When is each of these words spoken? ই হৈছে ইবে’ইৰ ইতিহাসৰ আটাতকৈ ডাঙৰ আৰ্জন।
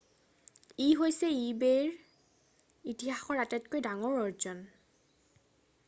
ই 0.83 0.85
হৈছে 1.01 1.27
ইবে’ইৰ 1.49 1.91
ইতিহাসৰ 2.95 3.43
আটাতকৈ 3.45 3.87
ডাঙৰ 3.89 4.19
আৰ্জন। 4.23 4.65